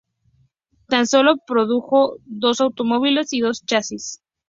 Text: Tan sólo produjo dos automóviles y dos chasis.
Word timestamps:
Tan 0.87 1.05
sólo 1.05 1.35
produjo 1.45 2.15
dos 2.25 2.59
automóviles 2.59 3.33
y 3.33 3.41
dos 3.41 3.61
chasis. 3.67 4.19